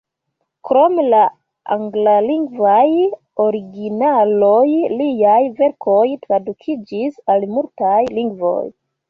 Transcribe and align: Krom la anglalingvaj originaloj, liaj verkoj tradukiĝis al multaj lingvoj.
Krom 0.67 0.95
la 1.13 1.17
anglalingvaj 1.75 2.87
originaloj, 3.45 4.63
liaj 5.03 5.37
verkoj 5.61 6.01
tradukiĝis 6.25 7.23
al 7.37 7.47
multaj 7.55 8.03
lingvoj. 8.19 8.61